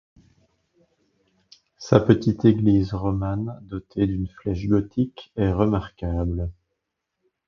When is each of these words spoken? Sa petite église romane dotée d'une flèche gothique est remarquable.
Sa 1.77 1.99
petite 1.99 2.45
église 2.45 2.95
romane 2.95 3.59
dotée 3.61 4.07
d'une 4.07 4.27
flèche 4.27 4.67
gothique 4.67 5.31
est 5.35 5.51
remarquable. 5.51 6.49